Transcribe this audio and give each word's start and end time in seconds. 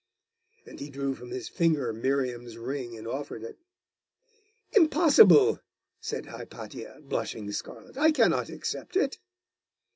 And 0.65 0.79
he 0.79 0.89
drew 0.89 1.13
from 1.13 1.29
his 1.29 1.47
finger 1.47 1.93
Miriam's 1.93 2.57
ring 2.57 2.97
and 2.97 3.05
offered 3.07 3.43
it. 3.43 3.59
'Impossible!' 4.71 5.59
said 5.99 6.25
Hypatia, 6.25 7.01
blushing 7.03 7.51
scarlet: 7.51 7.97
'I 7.99 8.11
cannot 8.13 8.49
accept 8.49 8.95
it. 8.95 9.19